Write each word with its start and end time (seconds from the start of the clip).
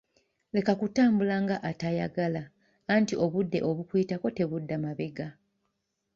Leka 0.53 0.73
kutambula 0.79 1.35
nga 1.43 1.57
atayagala 1.69 2.43
anti 2.95 3.13
obudde 3.25 3.59
obukuyitako 3.69 4.27
tebudda 4.37 4.75
mabega. 4.83 5.27